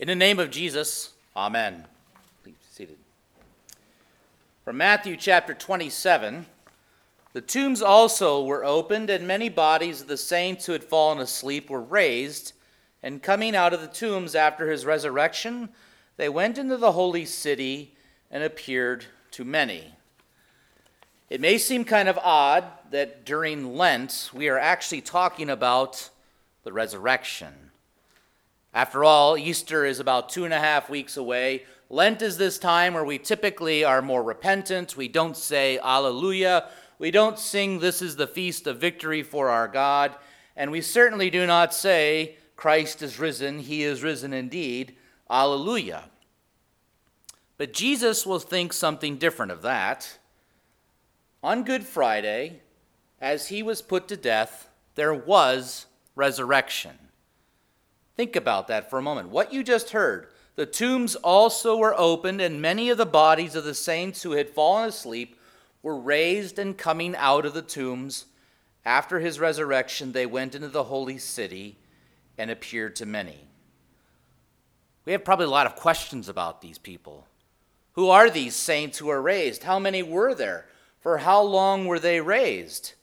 In 0.00 0.08
the 0.08 0.14
name 0.14 0.38
of 0.38 0.50
Jesus, 0.50 1.10
Amen. 1.36 1.84
Please 2.42 2.54
be 2.54 2.64
seated. 2.72 2.96
From 4.64 4.78
Matthew 4.78 5.14
chapter 5.14 5.52
27 5.52 6.46
The 7.34 7.42
tombs 7.42 7.82
also 7.82 8.42
were 8.42 8.64
opened, 8.64 9.10
and 9.10 9.28
many 9.28 9.50
bodies 9.50 10.00
of 10.00 10.06
the 10.06 10.16
saints 10.16 10.64
who 10.64 10.72
had 10.72 10.82
fallen 10.82 11.18
asleep 11.18 11.68
were 11.68 11.82
raised. 11.82 12.54
And 13.02 13.22
coming 13.22 13.54
out 13.54 13.74
of 13.74 13.82
the 13.82 13.88
tombs 13.88 14.34
after 14.34 14.70
his 14.70 14.86
resurrection, 14.86 15.68
they 16.16 16.30
went 16.30 16.56
into 16.56 16.78
the 16.78 16.92
holy 16.92 17.26
city 17.26 17.94
and 18.30 18.42
appeared 18.42 19.04
to 19.32 19.44
many. 19.44 19.92
It 21.28 21.42
may 21.42 21.58
seem 21.58 21.84
kind 21.84 22.08
of 22.08 22.16
odd 22.22 22.64
that 22.90 23.26
during 23.26 23.76
Lent 23.76 24.30
we 24.32 24.48
are 24.48 24.58
actually 24.58 25.02
talking 25.02 25.50
about 25.50 26.08
the 26.64 26.72
resurrection. 26.72 27.69
After 28.72 29.04
all, 29.04 29.36
Easter 29.36 29.84
is 29.84 29.98
about 29.98 30.28
two 30.28 30.44
and 30.44 30.54
a 30.54 30.60
half 30.60 30.88
weeks 30.88 31.16
away. 31.16 31.64
Lent 31.88 32.22
is 32.22 32.38
this 32.38 32.58
time 32.58 32.94
where 32.94 33.04
we 33.04 33.18
typically 33.18 33.82
are 33.82 34.00
more 34.00 34.22
repentant. 34.22 34.96
We 34.96 35.08
don't 35.08 35.36
say 35.36 35.78
Alleluia. 35.78 36.68
We 36.98 37.10
don't 37.10 37.38
sing, 37.38 37.80
This 37.80 38.00
is 38.00 38.14
the 38.14 38.28
feast 38.28 38.66
of 38.66 38.78
victory 38.78 39.22
for 39.22 39.50
our 39.50 39.66
God. 39.66 40.14
And 40.54 40.70
we 40.70 40.82
certainly 40.82 41.30
do 41.30 41.46
not 41.46 41.74
say, 41.74 42.36
Christ 42.54 43.02
is 43.02 43.18
risen. 43.18 43.58
He 43.58 43.82
is 43.82 44.02
risen 44.02 44.32
indeed. 44.32 44.94
Alleluia. 45.28 46.04
But 47.56 47.72
Jesus 47.72 48.24
will 48.24 48.38
think 48.38 48.72
something 48.72 49.16
different 49.16 49.50
of 49.50 49.62
that. 49.62 50.18
On 51.42 51.64
Good 51.64 51.84
Friday, 51.84 52.60
as 53.20 53.48
he 53.48 53.62
was 53.62 53.82
put 53.82 54.06
to 54.08 54.16
death, 54.16 54.68
there 54.94 55.14
was 55.14 55.86
resurrection. 56.14 57.09
Think 58.16 58.36
about 58.36 58.68
that 58.68 58.90
for 58.90 58.98
a 58.98 59.02
moment. 59.02 59.28
What 59.28 59.52
you 59.52 59.62
just 59.62 59.90
heard 59.90 60.28
the 60.56 60.66
tombs 60.66 61.14
also 61.16 61.76
were 61.76 61.98
opened, 61.98 62.40
and 62.40 62.60
many 62.60 62.90
of 62.90 62.98
the 62.98 63.06
bodies 63.06 63.54
of 63.54 63.64
the 63.64 63.74
saints 63.74 64.22
who 64.22 64.32
had 64.32 64.50
fallen 64.50 64.88
asleep 64.88 65.38
were 65.82 65.96
raised 65.96 66.58
and 66.58 66.76
coming 66.76 67.16
out 67.16 67.46
of 67.46 67.54
the 67.54 67.62
tombs. 67.62 68.26
After 68.84 69.20
his 69.20 69.40
resurrection, 69.40 70.12
they 70.12 70.26
went 70.26 70.54
into 70.54 70.68
the 70.68 70.84
holy 70.84 71.18
city 71.18 71.78
and 72.36 72.50
appeared 72.50 72.96
to 72.96 73.06
many. 73.06 73.46
We 75.04 75.12
have 75.12 75.24
probably 75.24 75.46
a 75.46 75.50
lot 75.50 75.66
of 75.66 75.76
questions 75.76 76.28
about 76.28 76.60
these 76.60 76.78
people. 76.78 77.26
Who 77.92 78.08
are 78.10 78.30
these 78.30 78.54
saints 78.54 78.98
who 78.98 79.08
are 79.08 79.22
raised? 79.22 79.64
How 79.64 79.78
many 79.78 80.02
were 80.02 80.34
there? 80.34 80.66
For 81.00 81.18
how 81.18 81.42
long 81.42 81.86
were 81.86 81.98
they 81.98 82.20
raised? 82.20 82.94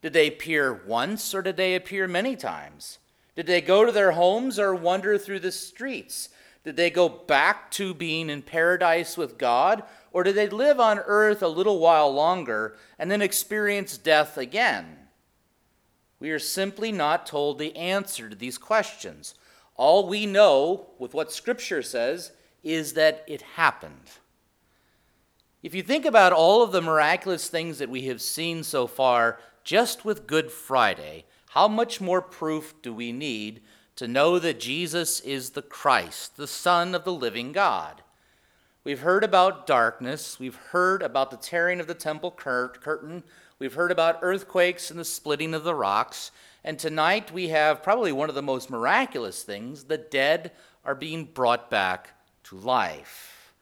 Did 0.00 0.14
they 0.14 0.28
appear 0.28 0.72
once 0.72 1.34
or 1.34 1.42
did 1.42 1.56
they 1.56 1.74
appear 1.74 2.08
many 2.08 2.36
times? 2.36 2.98
Did 3.34 3.46
they 3.46 3.60
go 3.60 3.84
to 3.84 3.92
their 3.92 4.12
homes 4.12 4.58
or 4.58 4.74
wander 4.74 5.16
through 5.18 5.40
the 5.40 5.52
streets? 5.52 6.28
Did 6.64 6.76
they 6.76 6.90
go 6.90 7.08
back 7.08 7.70
to 7.72 7.94
being 7.94 8.30
in 8.30 8.42
paradise 8.42 9.16
with 9.16 9.38
God? 9.38 9.82
Or 10.12 10.22
did 10.22 10.34
they 10.34 10.48
live 10.48 10.78
on 10.78 10.98
earth 10.98 11.42
a 11.42 11.48
little 11.48 11.78
while 11.78 12.12
longer 12.12 12.76
and 12.98 13.10
then 13.10 13.22
experience 13.22 13.96
death 13.96 14.36
again? 14.36 14.98
We 16.20 16.30
are 16.30 16.38
simply 16.38 16.92
not 16.92 17.26
told 17.26 17.58
the 17.58 17.74
answer 17.74 18.28
to 18.28 18.36
these 18.36 18.58
questions. 18.58 19.34
All 19.74 20.08
we 20.08 20.26
know 20.26 20.90
with 20.98 21.14
what 21.14 21.32
Scripture 21.32 21.82
says 21.82 22.32
is 22.62 22.92
that 22.92 23.24
it 23.26 23.42
happened. 23.42 24.10
If 25.62 25.74
you 25.74 25.82
think 25.82 26.04
about 26.04 26.32
all 26.32 26.62
of 26.62 26.72
the 26.72 26.82
miraculous 26.82 27.48
things 27.48 27.78
that 27.78 27.88
we 27.88 28.02
have 28.02 28.20
seen 28.20 28.62
so 28.62 28.86
far, 28.86 29.40
just 29.64 30.04
with 30.04 30.26
Good 30.26 30.52
Friday, 30.52 31.24
how 31.52 31.68
much 31.68 32.00
more 32.00 32.22
proof 32.22 32.72
do 32.80 32.94
we 32.94 33.12
need 33.12 33.60
to 33.94 34.08
know 34.08 34.38
that 34.38 34.58
Jesus 34.58 35.20
is 35.20 35.50
the 35.50 35.60
Christ, 35.60 36.38
the 36.38 36.46
Son 36.46 36.94
of 36.94 37.04
the 37.04 37.12
living 37.12 37.52
God? 37.52 38.00
We've 38.84 39.00
heard 39.00 39.22
about 39.22 39.66
darkness. 39.66 40.40
We've 40.40 40.56
heard 40.56 41.02
about 41.02 41.30
the 41.30 41.36
tearing 41.36 41.78
of 41.78 41.86
the 41.86 41.94
temple 41.94 42.30
curtain. 42.30 43.22
We've 43.58 43.74
heard 43.74 43.92
about 43.92 44.20
earthquakes 44.22 44.90
and 44.90 44.98
the 44.98 45.04
splitting 45.04 45.52
of 45.52 45.62
the 45.62 45.74
rocks. 45.74 46.30
And 46.64 46.78
tonight 46.78 47.30
we 47.30 47.48
have 47.48 47.82
probably 47.82 48.12
one 48.12 48.30
of 48.30 48.34
the 48.34 48.40
most 48.40 48.70
miraculous 48.70 49.42
things 49.42 49.84
the 49.84 49.98
dead 49.98 50.52
are 50.86 50.94
being 50.94 51.26
brought 51.26 51.68
back 51.70 52.14
to 52.44 52.56
life. 52.56 53.52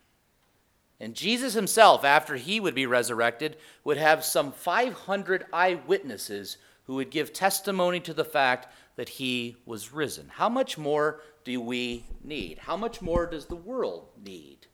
And 1.01 1.17
Jesus 1.17 1.55
himself, 1.55 2.05
after 2.05 2.37
he 2.37 2.61
would 2.61 2.77
be 2.77 2.87
resurrected, 2.87 3.57
would 3.83 3.97
have 3.97 4.25
some 4.25 4.53
500 4.53 5.47
eyewitnesses 5.53 6.57
who 6.91 6.97
would 6.97 7.11
give 7.11 7.33
testimony 7.33 8.01
to 8.01 8.13
the 8.13 8.25
fact 8.25 8.67
that 8.97 9.09
he 9.09 9.57
was 9.65 9.93
risen. 9.93 10.29
How 10.29 10.49
much 10.49 10.77
more 10.77 11.21
do 11.45 11.61
we 11.61 12.05
need? 12.25 12.59
How 12.59 12.77
much 12.77 13.01
more 13.01 13.27
does 13.27 13.47
the 13.47 13.55
world 13.55 14.09
need 14.21 14.67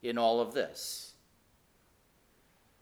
in 0.00 0.16
all 0.16 0.40
of 0.40 0.54
this? 0.54 1.14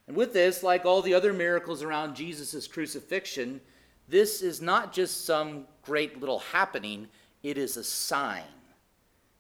And 0.07 0.15
with 0.15 0.35
this, 0.35 0.63
like 0.63 0.85
all 0.85 1.01
the 1.01 1.15
other 1.15 1.33
miracles 1.33 1.83
around 1.83 2.17
Jesus' 2.17 2.67
crucifixion, 2.67 3.63
this 4.09 4.43
is 4.43 4.61
not 4.61 4.93
just 4.93 5.25
some 5.25 5.65
great 5.81 6.21
little 6.21 6.41
happening, 6.41 7.09
it 7.43 7.57
is 7.57 7.79
a 7.79 7.83
sign. 7.83 8.43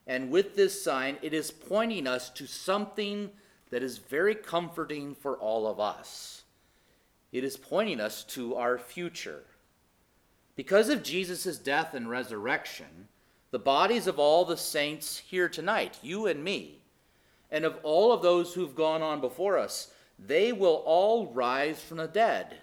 And 0.07 0.31
with 0.31 0.57
this 0.57 0.83
sign, 0.83 1.19
it 1.21 1.35
is 1.35 1.51
pointing 1.51 2.07
us 2.07 2.31
to 2.31 2.47
something 2.47 3.29
that 3.69 3.83
is 3.83 3.99
very 3.99 4.35
comforting 4.35 5.15
for 5.15 5.37
all 5.37 5.67
of 5.67 5.79
us 5.79 6.45
it 7.33 7.45
is 7.45 7.57
pointing 7.57 8.01
us 8.01 8.25
to 8.25 8.55
our 8.55 8.79
future. 8.79 9.45
Because 10.55 10.89
of 10.89 11.03
Jesus' 11.03 11.59
death 11.59 11.93
and 11.95 12.09
resurrection, 12.09 13.09
the 13.51 13.59
bodies 13.59 14.07
of 14.07 14.19
all 14.19 14.45
the 14.45 14.57
saints 14.57 15.19
here 15.19 15.49
tonight, 15.49 15.99
you 16.03 16.27
and 16.27 16.43
me, 16.43 16.81
and 17.51 17.65
of 17.65 17.79
all 17.83 18.13
of 18.13 18.23
those 18.23 18.55
who've 18.55 18.75
gone 18.75 19.03
on 19.03 19.21
before 19.21 19.59
us, 19.59 19.93
they 20.19 20.53
will 20.53 20.83
all 20.87 21.27
rise 21.33 21.83
from 21.83 21.99
the 21.99 22.09
dead. 22.09 22.57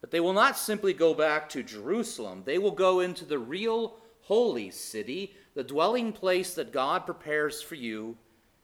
But 0.00 0.10
they 0.10 0.20
will 0.20 0.34
not 0.34 0.58
simply 0.58 0.92
go 0.92 1.14
back 1.14 1.48
to 1.50 1.62
Jerusalem, 1.62 2.42
they 2.44 2.58
will 2.58 2.70
go 2.70 3.00
into 3.00 3.24
the 3.24 3.38
real 3.38 3.96
holy 4.22 4.70
city, 4.70 5.34
the 5.54 5.64
dwelling 5.64 6.12
place 6.12 6.54
that 6.54 6.72
God 6.72 7.06
prepares 7.06 7.62
for 7.62 7.74
you 7.74 8.16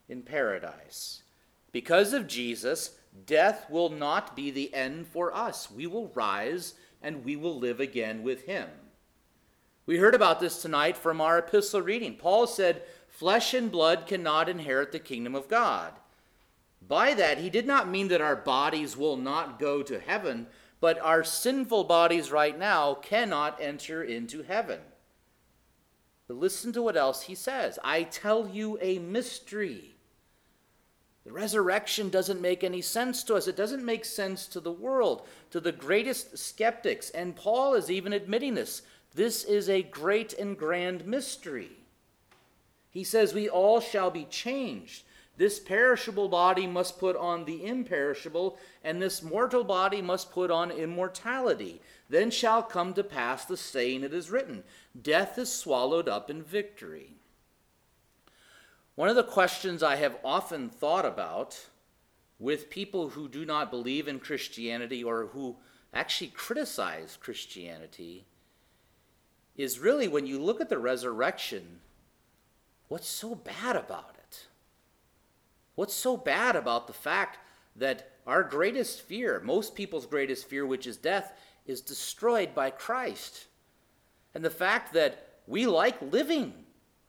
in 0.08 0.22
paradise. 0.22 1.22
Because 1.72 2.12
of 2.12 2.26
Jesus, 2.26 2.92
Death 3.26 3.68
will 3.70 3.90
not 3.90 4.36
be 4.36 4.50
the 4.50 4.72
end 4.74 5.06
for 5.06 5.34
us. 5.34 5.70
We 5.70 5.86
will 5.86 6.12
rise 6.14 6.74
and 7.02 7.24
we 7.24 7.36
will 7.36 7.58
live 7.58 7.80
again 7.80 8.22
with 8.22 8.46
him. 8.46 8.68
We 9.86 9.98
heard 9.98 10.14
about 10.14 10.40
this 10.40 10.62
tonight 10.62 10.96
from 10.96 11.20
our 11.20 11.38
epistle 11.38 11.82
reading. 11.82 12.14
Paul 12.16 12.46
said, 12.46 12.82
Flesh 13.08 13.54
and 13.54 13.70
blood 13.70 14.06
cannot 14.06 14.48
inherit 14.48 14.92
the 14.92 14.98
kingdom 14.98 15.34
of 15.34 15.48
God. 15.48 15.94
By 16.86 17.14
that, 17.14 17.38
he 17.38 17.50
did 17.50 17.66
not 17.66 17.88
mean 17.88 18.08
that 18.08 18.20
our 18.20 18.36
bodies 18.36 18.96
will 18.96 19.16
not 19.16 19.58
go 19.58 19.82
to 19.82 20.00
heaven, 20.00 20.46
but 20.80 20.98
our 21.00 21.24
sinful 21.24 21.84
bodies 21.84 22.30
right 22.30 22.58
now 22.58 22.94
cannot 22.94 23.60
enter 23.60 24.02
into 24.02 24.42
heaven. 24.42 24.80
But 26.26 26.38
listen 26.38 26.72
to 26.74 26.82
what 26.82 26.96
else 26.96 27.22
he 27.22 27.34
says 27.34 27.78
I 27.82 28.04
tell 28.04 28.48
you 28.48 28.78
a 28.80 28.98
mystery. 29.00 29.96
The 31.30 31.36
resurrection 31.36 32.08
doesn't 32.08 32.40
make 32.40 32.64
any 32.64 32.82
sense 32.82 33.22
to 33.22 33.36
us. 33.36 33.46
It 33.46 33.54
doesn't 33.54 33.84
make 33.84 34.04
sense 34.04 34.48
to 34.48 34.58
the 34.58 34.72
world, 34.72 35.28
to 35.52 35.60
the 35.60 35.70
greatest 35.70 36.36
skeptics. 36.36 37.08
And 37.10 37.36
Paul 37.36 37.74
is 37.74 37.88
even 37.88 38.12
admitting 38.12 38.54
this. 38.54 38.82
This 39.14 39.44
is 39.44 39.68
a 39.68 39.84
great 39.84 40.32
and 40.32 40.58
grand 40.58 41.06
mystery. 41.06 41.70
He 42.90 43.04
says, 43.04 43.32
We 43.32 43.48
all 43.48 43.78
shall 43.78 44.10
be 44.10 44.24
changed. 44.24 45.04
This 45.36 45.60
perishable 45.60 46.28
body 46.28 46.66
must 46.66 46.98
put 46.98 47.14
on 47.14 47.44
the 47.44 47.64
imperishable, 47.64 48.58
and 48.82 49.00
this 49.00 49.22
mortal 49.22 49.62
body 49.62 50.02
must 50.02 50.32
put 50.32 50.50
on 50.50 50.72
immortality. 50.72 51.80
Then 52.08 52.32
shall 52.32 52.64
come 52.64 52.92
to 52.94 53.04
pass 53.04 53.44
the 53.44 53.56
saying 53.56 54.02
it 54.02 54.12
is 54.12 54.32
written 54.32 54.64
Death 55.00 55.38
is 55.38 55.52
swallowed 55.52 56.08
up 56.08 56.28
in 56.28 56.42
victory. 56.42 57.19
One 59.00 59.08
of 59.08 59.16
the 59.16 59.24
questions 59.24 59.82
I 59.82 59.96
have 59.96 60.18
often 60.22 60.68
thought 60.68 61.06
about 61.06 61.58
with 62.38 62.68
people 62.68 63.08
who 63.08 63.30
do 63.30 63.46
not 63.46 63.70
believe 63.70 64.06
in 64.06 64.20
Christianity 64.20 65.02
or 65.02 65.28
who 65.28 65.56
actually 65.94 66.26
criticize 66.34 67.16
Christianity 67.18 68.26
is 69.56 69.78
really 69.78 70.06
when 70.06 70.26
you 70.26 70.38
look 70.38 70.60
at 70.60 70.68
the 70.68 70.76
resurrection, 70.76 71.80
what's 72.88 73.08
so 73.08 73.34
bad 73.34 73.74
about 73.74 74.16
it? 74.18 74.48
What's 75.76 75.94
so 75.94 76.18
bad 76.18 76.54
about 76.54 76.86
the 76.86 76.92
fact 76.92 77.38
that 77.76 78.10
our 78.26 78.42
greatest 78.42 79.00
fear, 79.00 79.40
most 79.42 79.74
people's 79.74 80.04
greatest 80.04 80.46
fear, 80.46 80.66
which 80.66 80.86
is 80.86 80.98
death, 80.98 81.32
is 81.64 81.80
destroyed 81.80 82.54
by 82.54 82.68
Christ? 82.68 83.46
And 84.34 84.44
the 84.44 84.50
fact 84.50 84.92
that 84.92 85.38
we 85.46 85.66
like 85.66 86.12
living 86.12 86.59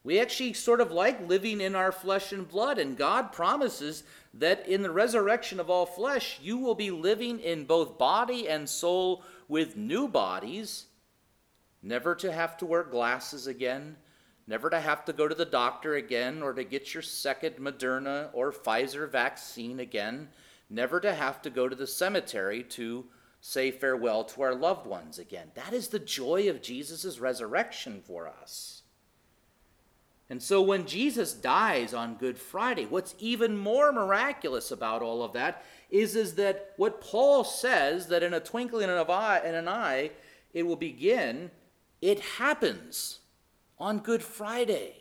we 0.04 0.18
actually 0.18 0.52
sort 0.52 0.80
of 0.80 0.90
like 0.90 1.28
living 1.28 1.60
in 1.60 1.76
our 1.76 1.92
flesh 1.92 2.32
and 2.32 2.48
blood, 2.48 2.78
and 2.78 2.96
God 2.96 3.32
promises 3.32 4.02
that 4.34 4.66
in 4.66 4.82
the 4.82 4.90
resurrection 4.90 5.60
of 5.60 5.70
all 5.70 5.86
flesh, 5.86 6.40
you 6.42 6.58
will 6.58 6.74
be 6.74 6.90
living 6.90 7.38
in 7.38 7.64
both 7.64 7.98
body 7.98 8.48
and 8.48 8.68
soul 8.68 9.22
with 9.46 9.76
new 9.76 10.08
bodies, 10.08 10.86
never 11.82 12.14
to 12.16 12.32
have 12.32 12.56
to 12.56 12.66
wear 12.66 12.82
glasses 12.82 13.46
again, 13.46 13.96
never 14.46 14.68
to 14.70 14.80
have 14.80 15.04
to 15.04 15.12
go 15.12 15.28
to 15.28 15.34
the 15.34 15.44
doctor 15.44 15.94
again 15.94 16.42
or 16.42 16.52
to 16.52 16.64
get 16.64 16.92
your 16.94 17.02
second 17.02 17.56
Moderna 17.56 18.30
or 18.32 18.52
Pfizer 18.52 19.08
vaccine 19.08 19.78
again, 19.78 20.28
never 20.68 20.98
to 20.98 21.14
have 21.14 21.40
to 21.42 21.50
go 21.50 21.68
to 21.68 21.76
the 21.76 21.86
cemetery 21.86 22.64
to 22.64 23.04
say 23.40 23.70
farewell 23.70 24.24
to 24.24 24.42
our 24.42 24.54
loved 24.54 24.86
ones 24.86 25.18
again. 25.18 25.50
That 25.54 25.72
is 25.72 25.88
the 25.88 25.98
joy 25.98 26.48
of 26.48 26.62
Jesus' 26.62 27.20
resurrection 27.20 28.00
for 28.04 28.28
us. 28.28 28.81
And 30.32 30.42
so 30.42 30.62
when 30.62 30.86
Jesus 30.86 31.34
dies 31.34 31.92
on 31.92 32.14
Good 32.14 32.38
Friday, 32.38 32.86
what's 32.86 33.14
even 33.18 33.54
more 33.54 33.92
miraculous 33.92 34.70
about 34.70 35.02
all 35.02 35.22
of 35.22 35.34
that 35.34 35.62
is, 35.90 36.16
is 36.16 36.36
that 36.36 36.72
what 36.78 37.02
Paul 37.02 37.44
says 37.44 38.06
that 38.06 38.22
in 38.22 38.32
a 38.32 38.40
twinkling 38.40 38.88
of 38.88 39.10
an 39.10 39.14
eye, 39.14 39.42
in 39.44 39.54
an 39.54 39.68
eye 39.68 40.10
it 40.54 40.62
will 40.62 40.76
begin, 40.76 41.50
it 42.00 42.18
happens 42.18 43.18
on 43.78 43.98
Good 43.98 44.22
Friday. 44.22 44.94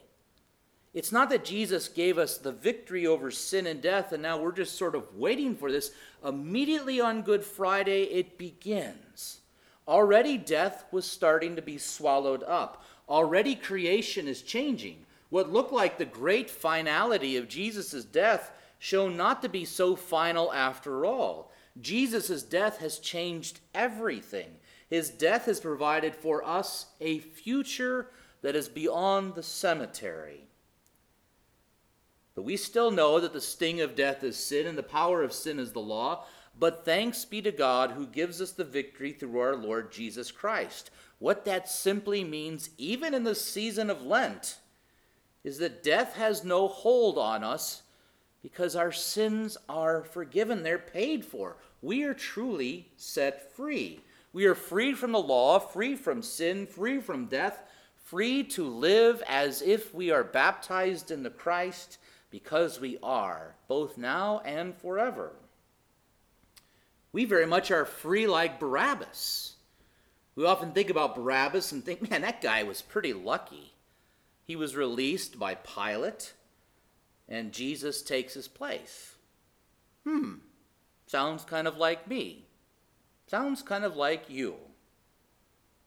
It's 0.93 1.13
not 1.13 1.29
that 1.29 1.45
Jesus 1.45 1.87
gave 1.87 2.17
us 2.17 2.37
the 2.37 2.51
victory 2.51 3.07
over 3.07 3.31
sin 3.31 3.67
and 3.67 3.81
death, 3.81 4.11
and 4.11 4.21
now 4.21 4.37
we're 4.37 4.51
just 4.51 4.77
sort 4.77 4.95
of 4.95 5.15
waiting 5.15 5.55
for 5.55 5.71
this. 5.71 5.91
Immediately 6.25 6.99
on 6.99 7.21
Good 7.21 7.45
Friday, 7.45 8.03
it 8.03 8.37
begins. 8.37 9.39
Already 9.87 10.37
death 10.37 10.83
was 10.91 11.05
starting 11.05 11.55
to 11.55 11.61
be 11.61 11.77
swallowed 11.77 12.43
up. 12.43 12.83
Already 13.07 13.55
creation 13.55 14.27
is 14.27 14.41
changing. 14.41 15.05
What 15.31 15.51
looked 15.51 15.71
like 15.71 15.97
the 15.97 16.05
great 16.05 16.49
finality 16.49 17.37
of 17.37 17.47
Jesus' 17.47 18.03
death 18.03 18.51
shown 18.77 19.15
not 19.15 19.41
to 19.41 19.49
be 19.49 19.63
so 19.63 19.95
final 19.95 20.51
after 20.51 21.05
all. 21.05 21.51
Jesus' 21.79 22.43
death 22.43 22.79
has 22.79 22.99
changed 22.99 23.61
everything. 23.73 24.57
His 24.89 25.09
death 25.09 25.45
has 25.45 25.61
provided 25.61 26.15
for 26.15 26.45
us 26.45 26.87
a 26.99 27.19
future 27.19 28.09
that 28.41 28.57
is 28.57 28.67
beyond 28.67 29.35
the 29.35 29.43
cemetery. 29.43 30.47
But 32.35 32.43
we 32.43 32.57
still 32.57 32.91
know 32.91 33.21
that 33.21 33.31
the 33.31 33.39
sting 33.39 33.79
of 33.79 33.95
death 33.95 34.25
is 34.25 34.35
sin 34.35 34.67
and 34.67 34.77
the 34.77 34.83
power 34.83 35.23
of 35.23 35.31
sin 35.31 35.59
is 35.59 35.71
the 35.71 35.79
law. 35.79 36.25
But 36.59 36.83
thanks 36.83 37.23
be 37.23 37.41
to 37.43 37.53
God 37.53 37.91
who 37.91 38.05
gives 38.05 38.41
us 38.41 38.51
the 38.51 38.65
victory 38.65 39.13
through 39.13 39.39
our 39.39 39.55
Lord 39.55 39.93
Jesus 39.93 40.29
Christ. 40.29 40.91
What 41.19 41.45
that 41.45 41.69
simply 41.69 42.25
means, 42.25 42.71
even 42.77 43.13
in 43.13 43.23
the 43.23 43.35
season 43.35 43.89
of 43.89 44.01
Lent, 44.01 44.57
is 45.43 45.57
that 45.57 45.83
death 45.83 46.15
has 46.15 46.43
no 46.43 46.67
hold 46.67 47.17
on 47.17 47.43
us 47.43 47.83
because 48.41 48.75
our 48.75 48.91
sins 48.91 49.57
are 49.69 50.03
forgiven. 50.03 50.63
They're 50.63 50.79
paid 50.79 51.25
for. 51.25 51.57
We 51.81 52.03
are 52.03 52.13
truly 52.13 52.89
set 52.97 53.55
free. 53.55 54.01
We 54.33 54.45
are 54.45 54.55
free 54.55 54.93
from 54.93 55.11
the 55.11 55.21
law, 55.21 55.59
free 55.59 55.95
from 55.95 56.21
sin, 56.21 56.65
free 56.67 56.99
from 56.99 57.25
death, 57.25 57.63
free 58.03 58.43
to 58.43 58.67
live 58.67 59.21
as 59.27 59.61
if 59.61 59.93
we 59.93 60.11
are 60.11 60.23
baptized 60.23 61.11
in 61.11 61.23
the 61.23 61.29
Christ 61.29 61.97
because 62.29 62.79
we 62.79 62.97
are, 63.03 63.55
both 63.67 63.97
now 63.97 64.41
and 64.45 64.75
forever. 64.75 65.33
We 67.11 67.25
very 67.25 67.45
much 67.45 67.71
are 67.71 67.85
free 67.85 68.25
like 68.25 68.59
Barabbas. 68.59 69.55
We 70.35 70.45
often 70.45 70.71
think 70.71 70.89
about 70.89 71.15
Barabbas 71.15 71.73
and 71.73 71.83
think, 71.83 72.09
man, 72.09 72.21
that 72.21 72.41
guy 72.41 72.63
was 72.63 72.81
pretty 72.81 73.11
lucky. 73.11 73.73
He 74.51 74.57
was 74.57 74.75
released 74.75 75.39
by 75.39 75.55
Pilate, 75.55 76.33
and 77.29 77.53
Jesus 77.53 78.01
takes 78.01 78.33
his 78.33 78.49
place. 78.49 79.15
Hmm, 80.03 80.39
sounds 81.05 81.45
kind 81.45 81.69
of 81.69 81.77
like 81.77 82.05
me. 82.05 82.47
Sounds 83.27 83.61
kind 83.61 83.85
of 83.85 83.95
like 83.95 84.29
you. 84.29 84.55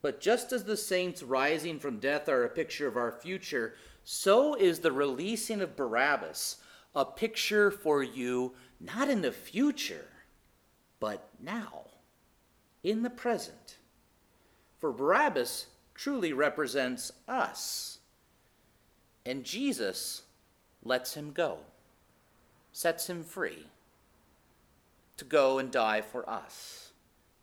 But 0.01 0.19
just 0.19 0.51
as 0.51 0.65
the 0.65 0.79
saints 0.79 1.23
rising 1.23 1.79
from 1.79 1.99
death 1.99 2.27
are 2.27 2.43
a 2.43 2.49
picture 2.49 2.89
of 2.89 2.97
our 2.97 3.13
future, 3.13 3.75
so 4.03 4.55
is 4.55 4.79
the 4.79 4.93
releasing 4.93 5.61
of 5.61 5.77
Barabbas 5.77 6.57
a 6.95 7.05
picture 7.05 7.71
for 7.71 8.03
you, 8.03 8.55
not 8.81 9.11
in 9.11 9.21
the 9.21 9.31
future, 9.31 10.09
but 11.01 11.29
now, 11.39 11.89
in 12.83 13.03
the 13.03 13.11
present. 13.11 13.77
For 14.79 14.91
Barabbas 14.91 15.67
truly 15.95 16.33
represents 16.33 17.13
us. 17.29 17.99
And 19.27 19.45
Jesus 19.45 20.23
lets 20.83 21.15
him 21.15 21.33
go, 21.33 21.59
sets 22.73 23.09
him 23.09 23.23
free 23.23 23.67
to 25.17 25.25
go 25.25 25.59
and 25.59 25.71
die 25.71 26.03
for 26.03 26.29
us. 26.29 26.91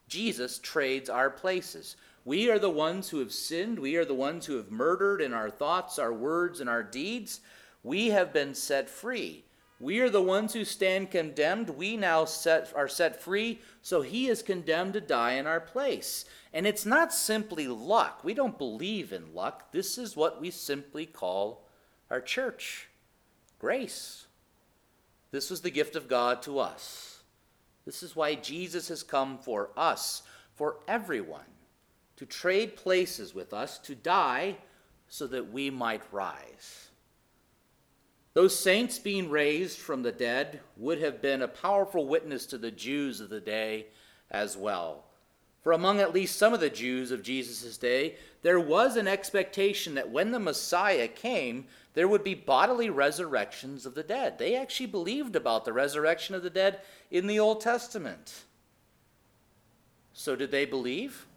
Jesus 0.07 0.59
trades 0.59 1.09
our 1.09 1.29
places. 1.29 1.95
We 2.23 2.51
are 2.51 2.59
the 2.59 2.69
ones 2.69 3.09
who 3.09 3.19
have 3.19 3.31
sinned. 3.31 3.79
We 3.79 3.95
are 3.95 4.05
the 4.05 4.13
ones 4.13 4.45
who 4.45 4.57
have 4.57 4.69
murdered 4.69 5.21
in 5.21 5.33
our 5.33 5.49
thoughts, 5.49 5.97
our 5.97 6.13
words, 6.13 6.59
and 6.59 6.69
our 6.69 6.83
deeds. 6.83 7.39
We 7.81 8.09
have 8.09 8.31
been 8.31 8.53
set 8.53 8.89
free. 8.89 9.45
We 9.79 9.99
are 10.01 10.09
the 10.11 10.21
ones 10.21 10.53
who 10.53 10.63
stand 10.63 11.09
condemned. 11.09 11.71
We 11.71 11.97
now 11.97 12.25
set, 12.25 12.71
are 12.75 12.87
set 12.87 13.19
free, 13.19 13.59
so 13.81 14.03
he 14.03 14.27
is 14.27 14.43
condemned 14.43 14.93
to 14.93 15.01
die 15.01 15.33
in 15.33 15.47
our 15.47 15.59
place. 15.59 16.25
And 16.53 16.67
it's 16.67 16.85
not 16.85 17.11
simply 17.11 17.67
luck. 17.67 18.23
We 18.23 18.35
don't 18.35 18.59
believe 18.59 19.11
in 19.11 19.33
luck. 19.33 19.71
This 19.71 19.97
is 19.97 20.15
what 20.15 20.39
we 20.39 20.51
simply 20.51 21.07
call 21.07 21.65
our 22.11 22.21
church 22.21 22.89
grace. 23.57 24.25
This 25.31 25.49
was 25.49 25.61
the 25.61 25.71
gift 25.71 25.95
of 25.95 26.09
God 26.09 26.41
to 26.43 26.59
us. 26.59 27.23
This 27.85 28.03
is 28.03 28.15
why 28.15 28.35
Jesus 28.35 28.89
has 28.89 29.01
come 29.01 29.37
for 29.37 29.69
us, 29.77 30.23
for 30.55 30.77
everyone 30.87 31.41
to 32.17 32.25
trade 32.25 32.75
places 32.75 33.33
with 33.33 33.53
us, 33.53 33.79
to 33.79 33.95
die 33.95 34.57
so 35.07 35.25
that 35.27 35.51
we 35.51 35.69
might 35.69 36.03
rise. 36.11 36.89
Those 38.33 38.57
saints 38.57 38.99
being 38.99 39.29
raised 39.29 39.79
from 39.79 40.03
the 40.03 40.11
dead 40.11 40.61
would 40.77 41.01
have 41.01 41.21
been 41.21 41.41
a 41.41 41.47
powerful 41.47 42.05
witness 42.05 42.45
to 42.47 42.57
the 42.57 42.71
Jews 42.71 43.21
of 43.21 43.29
the 43.29 43.41
day 43.41 43.87
as 44.29 44.55
well. 44.55 45.05
For 45.61 45.71
among 45.73 45.99
at 45.99 46.13
least 46.13 46.37
some 46.37 46.53
of 46.53 46.59
the 46.59 46.71
Jews 46.71 47.11
of 47.11 47.21
Jesus' 47.21 47.77
day, 47.77 48.15
there 48.41 48.59
was 48.59 48.95
an 48.95 49.07
expectation 49.07 49.93
that 49.93 50.09
when 50.09 50.31
the 50.31 50.39
Messiah 50.39 51.07
came, 51.07 51.65
there 51.93 52.07
would 52.07 52.23
be 52.23 52.33
bodily 52.33 52.89
resurrections 52.89 53.85
of 53.85 53.93
the 53.93 54.03
dead. 54.03 54.39
They 54.39 54.55
actually 54.55 54.87
believed 54.87 55.35
about 55.35 55.65
the 55.65 55.73
resurrection 55.73 56.33
of 56.33 56.41
the 56.41 56.49
dead 56.49 56.79
in 57.11 57.27
the 57.27 57.39
Old 57.39 57.61
Testament. 57.61 58.45
So, 60.13 60.35
did 60.35 60.49
they 60.49 60.65
believe? 60.65 61.27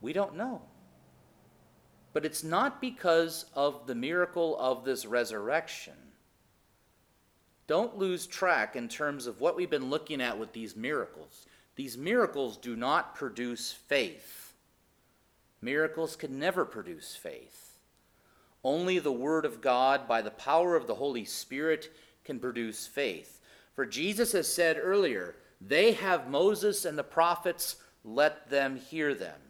We 0.00 0.12
don't 0.14 0.36
know. 0.36 0.62
But 2.12 2.24
it's 2.24 2.42
not 2.42 2.80
because 2.80 3.46
of 3.54 3.86
the 3.86 3.94
miracle 3.94 4.58
of 4.58 4.84
this 4.84 5.04
resurrection. 5.04 5.94
Don't 7.66 7.98
lose 7.98 8.26
track 8.26 8.74
in 8.74 8.88
terms 8.88 9.26
of 9.26 9.40
what 9.40 9.56
we've 9.56 9.70
been 9.70 9.90
looking 9.90 10.20
at 10.20 10.38
with 10.38 10.52
these 10.52 10.74
miracles. 10.74 11.46
These 11.76 11.96
miracles 11.96 12.56
do 12.56 12.76
not 12.76 13.14
produce 13.14 13.72
faith. 13.72 14.52
Miracles 15.62 16.16
can 16.16 16.38
never 16.38 16.64
produce 16.64 17.14
faith. 17.14 17.78
Only 18.62 18.98
the 18.98 19.12
Word 19.12 19.44
of 19.44 19.60
God, 19.60 20.06
by 20.06 20.22
the 20.22 20.30
power 20.30 20.76
of 20.76 20.86
the 20.86 20.94
Holy 20.94 21.24
Spirit, 21.24 21.90
can 22.24 22.38
produce 22.38 22.86
faith. 22.86 23.40
For 23.74 23.86
Jesus 23.86 24.32
has 24.32 24.52
said 24.52 24.78
earlier, 24.80 25.36
They 25.60 25.92
have 25.92 26.28
Moses 26.28 26.84
and 26.84 26.98
the 26.98 27.04
prophets, 27.04 27.76
let 28.04 28.50
them 28.50 28.76
hear 28.76 29.14
them. 29.14 29.40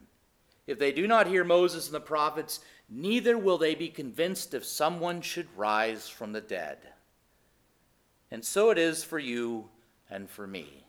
If 0.67 0.79
they 0.79 0.93
do 0.93 1.07
not 1.09 1.27
hear 1.27 1.43
Moses 1.43 1.87
and 1.87 1.95
the 1.95 2.00
prophets, 2.00 2.61
neither 2.89 3.37
will 3.37 3.59
they 3.59 3.75
be 3.75 3.89
convinced 3.89 4.55
if 4.55 4.65
someone 4.65 5.21
should 5.21 5.49
rise 5.57 6.09
from 6.09 6.33
the 6.33 6.41
dead. 6.41 6.79
And 8.31 8.45
so 8.45 8.71
it 8.71 8.79
is 8.79 9.03
for 9.03 9.19
you 9.19 9.69
and 10.09 10.31
for 10.31 10.47
me. 10.47 10.85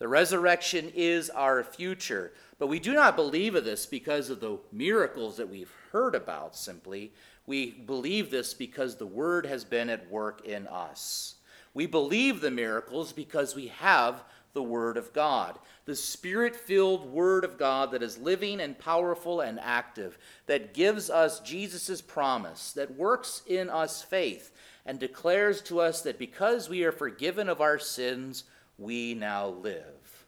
The 0.00 0.08
resurrection 0.08 0.90
is 0.94 1.28
our 1.28 1.62
future, 1.62 2.32
but 2.58 2.68
we 2.68 2.80
do 2.80 2.94
not 2.94 3.16
believe 3.16 3.54
of 3.54 3.66
this 3.66 3.84
because 3.84 4.30
of 4.30 4.40
the 4.40 4.58
miracles 4.72 5.36
that 5.36 5.50
we've 5.50 5.72
heard 5.92 6.14
about 6.14 6.56
simply. 6.56 7.12
We 7.46 7.72
believe 7.72 8.30
this 8.30 8.54
because 8.54 8.96
the 8.96 9.06
Word 9.06 9.44
has 9.44 9.62
been 9.62 9.90
at 9.90 10.10
work 10.10 10.46
in 10.46 10.66
us. 10.68 11.34
We 11.74 11.84
believe 11.84 12.40
the 12.40 12.50
miracles 12.50 13.12
because 13.12 13.54
we 13.54 13.66
have 13.66 14.24
the 14.54 14.62
Word 14.62 14.96
of 14.96 15.12
God, 15.12 15.58
the 15.84 15.94
Spirit 15.94 16.56
filled 16.56 17.12
Word 17.12 17.44
of 17.44 17.58
God 17.58 17.90
that 17.90 18.02
is 18.02 18.16
living 18.16 18.58
and 18.58 18.78
powerful 18.78 19.42
and 19.42 19.60
active, 19.60 20.16
that 20.46 20.72
gives 20.72 21.10
us 21.10 21.40
Jesus' 21.40 22.00
promise, 22.00 22.72
that 22.72 22.96
works 22.96 23.42
in 23.46 23.68
us 23.68 24.02
faith, 24.02 24.50
and 24.86 24.98
declares 24.98 25.60
to 25.60 25.78
us 25.78 26.00
that 26.00 26.18
because 26.18 26.70
we 26.70 26.84
are 26.84 26.90
forgiven 26.90 27.50
of 27.50 27.60
our 27.60 27.78
sins, 27.78 28.44
we 28.80 29.14
now 29.14 29.48
live. 29.48 30.24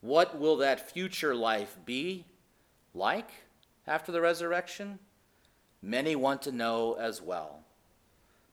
What 0.00 0.38
will 0.38 0.56
that 0.56 0.90
future 0.90 1.34
life 1.34 1.76
be 1.84 2.24
like 2.94 3.30
after 3.86 4.10
the 4.10 4.20
resurrection? 4.20 4.98
Many 5.82 6.16
want 6.16 6.42
to 6.42 6.52
know 6.52 6.94
as 6.94 7.20
well. 7.20 7.60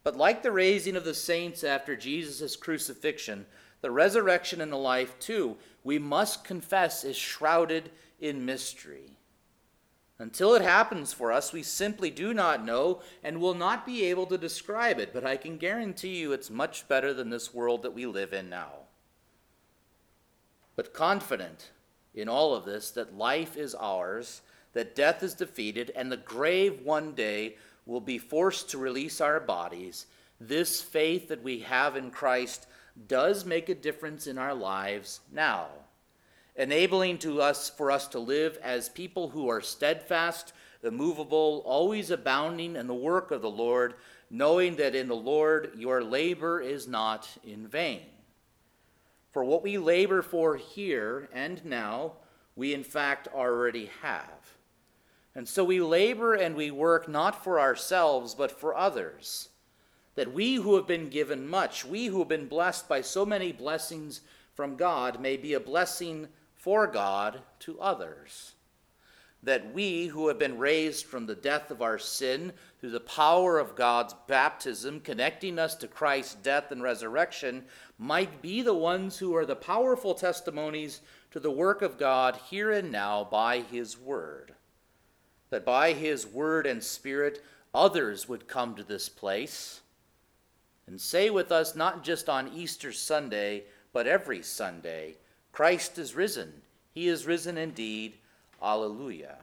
But 0.03 0.17
like 0.17 0.43
the 0.43 0.51
raising 0.51 0.98
of 0.98 1.05
the 1.05 1.13
saints 1.13 1.63
after 1.63 1.95
Jesus' 1.95 2.57
crucifixion, 2.57 3.45
the 3.81 3.91
resurrection 3.91 4.60
and 4.60 4.72
the 4.72 4.77
life, 4.77 5.17
too, 5.19 5.55
we 5.83 5.98
must 5.98 6.43
confess 6.43 7.03
is 7.03 7.15
shrouded 7.15 7.89
in 8.19 8.45
mystery. 8.45 9.17
Until 10.20 10.53
it 10.53 10.62
happens 10.62 11.12
for 11.12 11.32
us, 11.32 11.51
we 11.51 11.63
simply 11.63 12.12
do 12.12 12.34
not 12.34 12.63
know 12.63 13.01
and 13.24 13.39
will 13.39 13.55
not 13.55 13.86
be 13.86 14.05
able 14.05 14.25
to 14.27 14.38
describe 14.38 15.00
it, 15.00 15.12
but 15.12 15.25
I 15.25 15.38
can 15.38 15.58
guarantee 15.58 16.17
you 16.17 16.32
it's 16.32 16.50
much 16.50 16.88
better 16.88 17.13
than 17.13 17.29
this 17.29 17.53
world 17.53 17.82
that 17.82 17.93
we 17.93 18.05
live 18.05 18.32
in 18.32 18.50
now. 18.50 18.72
But 20.75 20.93
confident 20.93 21.72
in 22.13 22.29
all 22.29 22.55
of 22.55 22.65
this 22.65 22.91
that 22.91 23.17
life 23.17 23.58
is 23.58 23.74
ours, 23.75 24.41
that 24.74 24.96
death 24.96 25.24
is 25.24 25.34
defeated, 25.34 25.91
and 25.96 26.12
the 26.12 26.17
grave 26.17 26.82
one 26.84 27.13
day 27.13 27.58
will 27.86 28.01
be 28.01 28.17
forced 28.17 28.70
to 28.70 28.77
release 28.77 29.20
our 29.20 29.39
bodies, 29.39 30.05
this 30.39 30.82
faith 30.82 31.27
that 31.27 31.43
we 31.43 31.60
have 31.60 31.96
in 31.96 32.12
Christ 32.12 32.67
does 33.08 33.46
make 33.46 33.70
a 33.70 33.75
difference 33.75 34.27
in 34.27 34.38
our 34.38 34.53
lives 34.53 35.22
now 35.32 35.67
enabling 36.55 37.17
to 37.19 37.41
us 37.41 37.69
for 37.69 37.91
us 37.91 38.07
to 38.10 38.19
live 38.19 38.57
as 38.62 38.89
people 38.89 39.29
who 39.29 39.50
are 39.50 39.62
steadfast, 39.62 40.53
immovable, 40.83 41.63
always 41.65 42.12
abounding 42.12 42.75
in 42.75 42.88
the 42.88 42.93
work 42.93 43.31
of 43.31 43.41
the 43.41 43.50
Lord, 43.50 43.95
knowing 44.29 44.75
that 44.75 44.95
in 44.95 45.07
the 45.07 45.15
Lord 45.15 45.72
your 45.75 46.03
labor 46.03 46.62
is 46.62 46.88
not 46.88 47.29
in 47.43 47.67
vain. 47.67 48.01
For 49.31 49.43
what 49.43 49.63
we 49.63 49.77
labor 49.77 50.22
for 50.22 50.55
here 50.55 51.27
and 51.33 51.63
now, 51.65 52.13
we 52.55 52.74
in 52.74 52.83
fact 52.83 53.27
already 53.33 53.89
have. 54.01 54.53
And 55.36 55.48
so 55.48 55.63
we 55.63 55.81
labor 55.81 56.36
and 56.36 56.55
we 56.55 56.69
work 56.69 57.07
not 57.10 57.43
for 57.43 57.60
ourselves, 57.60 58.36
but 58.36 58.51
for 58.51 58.75
others. 58.75 59.50
That 60.13 60.31
we 60.31 60.55
who 60.55 60.75
have 60.75 60.86
been 60.86 61.10
given 61.10 61.48
much, 61.48 61.83
we 61.83 62.05
who 62.05 62.19
have 62.19 62.27
been 62.27 62.48
blessed 62.48 62.88
by 62.88 63.01
so 63.01 63.25
many 63.25 63.51
blessings 63.51 64.22
from 64.53 64.75
God, 64.75 65.19
may 65.19 65.36
be 65.36 65.55
a 65.55 65.60
blessing 65.60 66.27
for 66.63 66.88
God 66.88 67.41
to 67.60 67.77
others. 67.82 68.53
That 69.43 69.74
we 69.74 70.08
who 70.08 70.29
have 70.29 70.39
been 70.39 70.58
raised 70.58 71.05
from 71.05 71.25
the 71.25 71.36
death 71.36 71.70
of 71.72 71.82
our 71.82 72.00
sin 72.00 72.53
through 72.79 72.91
the 72.91 73.01
power 73.01 73.60
of 73.60 73.75
God's 73.75 74.15
baptism, 74.27 75.01
connecting 75.01 75.60
us 75.60 75.75
to 75.75 75.89
Christ's 75.89 76.36
death 76.36 76.72
and 76.72 76.82
resurrection, 76.82 77.65
might 77.98 78.41
be 78.41 78.62
the 78.62 78.74
ones 78.74 79.17
who 79.17 79.36
are 79.36 79.46
the 79.46 79.58
powerful 79.58 80.13
testimonies 80.13 81.01
to 81.32 81.41
the 81.41 81.51
work 81.51 81.82
of 81.82 81.98
God 81.98 82.39
here 82.50 82.72
and 82.72 82.89
now 82.93 83.27
by 83.29 83.60
His 83.60 83.98
Word. 83.98 84.53
That 85.50 85.65
by 85.65 85.91
His 85.91 86.25
Word 86.25 86.65
and 86.65 86.82
Spirit, 86.82 87.43
others 87.74 88.29
would 88.29 88.48
come 88.48 88.75
to 88.75 88.84
this 88.84 89.10
place 89.10 89.82
and 90.88 91.01
say 91.01 91.29
with 91.29 91.51
us, 91.51 91.75
not 91.75 92.05
just 92.05 92.29
on 92.29 92.53
Easter 92.55 92.93
Sunday, 92.93 93.65
but 93.91 94.08
every 94.08 94.41
Sunday, 94.41 95.17
Christ 95.53 95.98
is 95.98 96.15
risen. 96.15 96.51
He 96.93 97.07
is 97.07 97.25
risen 97.25 97.57
indeed. 97.57 98.15
Alleluia. 98.62 99.38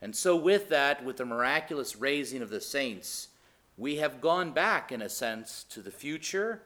And 0.00 0.16
so, 0.16 0.34
with 0.34 0.70
that, 0.70 1.04
with 1.04 1.18
the 1.18 1.26
miraculous 1.26 1.96
raising 1.96 2.40
of 2.40 2.48
the 2.48 2.60
saints, 2.60 3.28
we 3.76 3.96
have 3.96 4.20
gone 4.20 4.52
back, 4.52 4.92
in 4.92 5.02
a 5.02 5.08
sense, 5.08 5.64
to 5.70 5.82
the 5.82 5.90
future, 5.90 6.62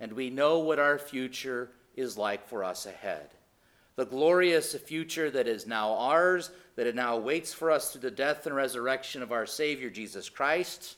and 0.00 0.12
we 0.12 0.30
know 0.30 0.58
what 0.58 0.78
our 0.78 0.98
future 0.98 1.70
is 1.94 2.18
like 2.18 2.48
for 2.48 2.64
us 2.64 2.86
ahead. 2.86 3.30
The 3.96 4.06
glorious 4.06 4.74
future 4.74 5.30
that 5.30 5.46
is 5.46 5.66
now 5.66 5.92
ours, 5.92 6.50
that 6.76 6.86
it 6.86 6.94
now 6.94 7.16
waits 7.16 7.52
for 7.52 7.70
us 7.70 7.90
through 7.90 8.02
the 8.02 8.10
death 8.10 8.46
and 8.46 8.54
resurrection 8.54 9.22
of 9.22 9.32
our 9.32 9.46
Savior 9.46 9.90
Jesus 9.90 10.28
Christ. 10.28 10.96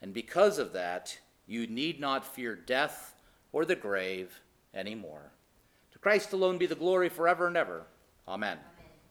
And 0.00 0.14
because 0.14 0.58
of 0.58 0.72
that, 0.72 1.18
you 1.46 1.66
need 1.66 2.00
not 2.00 2.24
fear 2.24 2.54
death 2.54 3.14
or 3.52 3.64
the 3.64 3.76
grave 3.76 4.40
anymore. 4.74 5.32
Christ 6.00 6.32
alone 6.32 6.58
be 6.58 6.66
the 6.66 6.74
glory 6.74 7.08
forever 7.08 7.46
and 7.46 7.56
ever. 7.56 7.82
Amen. 8.26 8.58